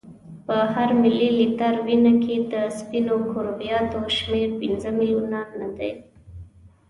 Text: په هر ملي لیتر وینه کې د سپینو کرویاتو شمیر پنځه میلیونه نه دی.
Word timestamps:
په 0.45 0.55
هر 0.73 0.89
ملي 1.03 1.29
لیتر 1.39 1.73
وینه 1.85 2.13
کې 2.23 2.35
د 2.53 2.53
سپینو 2.77 3.15
کرویاتو 3.31 3.99
شمیر 4.17 4.49
پنځه 4.59 4.89
میلیونه 4.99 5.39
نه 5.59 5.67
دی. 5.77 5.91